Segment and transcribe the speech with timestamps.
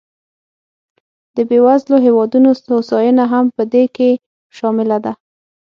[1.35, 4.09] د بېوزلو هېوادونو هوساینه هم په دې کې
[4.57, 5.13] شامله ده.